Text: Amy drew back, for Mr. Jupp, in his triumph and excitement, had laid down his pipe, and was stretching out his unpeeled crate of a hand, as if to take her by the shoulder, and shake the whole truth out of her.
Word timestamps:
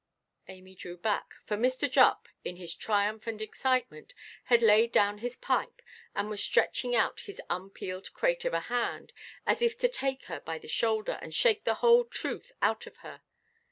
Amy 0.47 0.73
drew 0.73 0.97
back, 0.97 1.35
for 1.45 1.55
Mr. 1.55 1.87
Jupp, 1.87 2.27
in 2.43 2.55
his 2.55 2.73
triumph 2.73 3.27
and 3.27 3.39
excitement, 3.39 4.15
had 4.45 4.63
laid 4.63 4.91
down 4.91 5.19
his 5.19 5.35
pipe, 5.35 5.79
and 6.15 6.27
was 6.27 6.43
stretching 6.43 6.95
out 6.95 7.19
his 7.19 7.39
unpeeled 7.51 8.11
crate 8.11 8.43
of 8.43 8.53
a 8.55 8.61
hand, 8.61 9.13
as 9.45 9.61
if 9.61 9.77
to 9.77 9.87
take 9.87 10.23
her 10.23 10.39
by 10.39 10.57
the 10.57 10.67
shoulder, 10.67 11.19
and 11.21 11.35
shake 11.35 11.65
the 11.65 11.75
whole 11.85 12.03
truth 12.03 12.51
out 12.63 12.87
of 12.87 12.97
her. 13.05 13.21